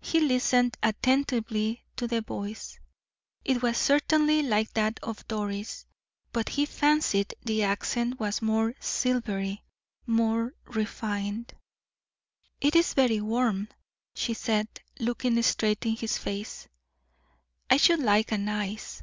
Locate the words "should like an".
17.76-18.48